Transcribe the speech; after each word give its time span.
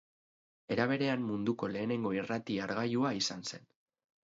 Era 0.75 0.87
berean, 0.91 1.25
munduko 1.33 1.69
lehenengo 1.75 2.15
irrati-hargailua 2.23 3.15
izan 3.21 3.49
zen. 3.53 3.71